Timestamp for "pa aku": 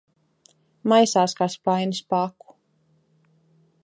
2.13-2.57